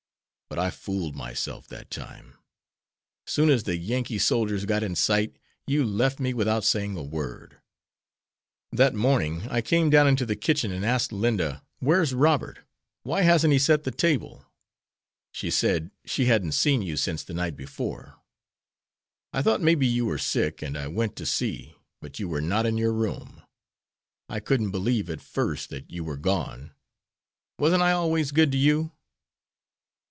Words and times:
But 0.49 0.59
I 0.59 0.69
fooled 0.69 1.15
myself 1.15 1.69
that 1.69 1.89
time. 1.89 2.33
Soon 3.25 3.49
as 3.49 3.63
the 3.63 3.77
Yankee 3.77 4.19
soldiers 4.19 4.65
got 4.65 4.83
in 4.83 4.97
sight 4.97 5.37
you 5.65 5.85
left 5.85 6.19
me 6.19 6.33
without 6.33 6.65
saying 6.65 6.97
a 6.97 7.01
word. 7.03 7.61
That 8.73 8.93
morning 8.93 9.47
I 9.47 9.61
came 9.61 9.89
down 9.89 10.09
into 10.09 10.25
the 10.25 10.35
kitchen 10.35 10.69
and 10.73 10.83
asked 10.83 11.13
Linda, 11.13 11.63
'Where's 11.79 12.13
Robert? 12.13 12.59
Why 13.03 13.21
hasn't 13.21 13.53
he 13.53 13.59
set 13.59 13.83
the 13.85 13.91
table?' 13.91 14.45
She 15.31 15.49
said 15.49 15.89
'she 16.03 16.25
hadn't 16.25 16.51
seen 16.51 16.81
you 16.81 16.97
since 16.97 17.23
the 17.23 17.33
night 17.33 17.55
before.' 17.55 18.19
I 19.31 19.41
thought 19.41 19.61
maybe 19.61 19.87
you 19.87 20.05
were 20.05 20.17
sick, 20.17 20.61
and 20.61 20.77
I 20.77 20.87
went 20.87 21.15
to 21.15 21.25
see, 21.25 21.75
but 22.01 22.19
you 22.19 22.27
were 22.27 22.41
not 22.41 22.65
in 22.65 22.77
your 22.77 22.91
room. 22.91 23.41
I 24.27 24.41
couldn't 24.41 24.71
believe 24.71 25.09
at 25.09 25.21
first 25.21 25.69
that 25.69 25.89
you 25.89 26.03
were 26.03 26.17
gone. 26.17 26.73
Wasn't 27.57 27.81
I 27.81 27.93
always 27.93 28.33
good 28.33 28.51
to 28.51 28.57
you?" 28.57 28.91